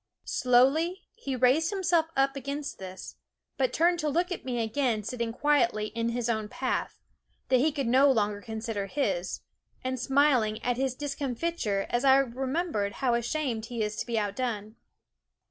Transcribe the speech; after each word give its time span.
Slowly 0.25 1.03
he 1.13 1.35
raised 1.35 1.69
himself 1.69 2.07
against 2.17 2.79
this, 2.79 3.17
but 3.55 3.71
turned 3.71 3.99
to 3.99 4.09
look 4.09 4.31
at 4.31 4.43
me 4.43 4.59
again 4.63 5.03
sitting 5.03 5.31
quietly 5.31 5.89
in 5.89 6.09
his 6.09 6.27
own 6.27 6.49
path 6.49 6.97
that 7.49 7.59
he 7.59 7.71
could 7.71 7.85
no 7.85 8.09
longer 8.11 8.41
con 8.41 8.61
sider 8.61 8.87
his 8.87 9.41
and 9.83 9.99
smiling 9.99 10.59
at 10.63 10.75
his 10.75 10.95
discomfiture 10.95 11.85
as 11.87 12.03
I 12.03 12.17
remember 12.17 12.89
how 12.89 13.13
ashamed 13.13 13.67
he 13.67 13.83
is 13.83 13.95
to 13.97 14.07
be 14.07 14.17
outdone. 14.17 14.75